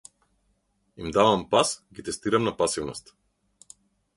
[1.03, 3.15] Им давам пас, ги тестирам на пасивност.